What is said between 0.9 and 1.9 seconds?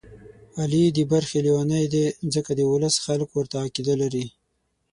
د برخې لېونی